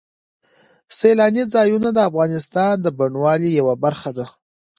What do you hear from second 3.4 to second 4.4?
یوه برخه ده.